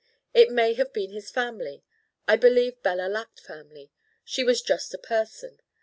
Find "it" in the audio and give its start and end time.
0.33-0.49